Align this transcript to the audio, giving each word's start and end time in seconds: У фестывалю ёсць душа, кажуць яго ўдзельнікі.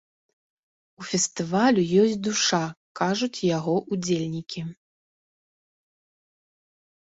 У 1.01 1.03
фестывалю 1.09 1.83
ёсць 2.05 2.15
душа, 2.29 2.63
кажуць 3.01 3.45
яго 3.57 3.75
ўдзельнікі. 3.93 4.67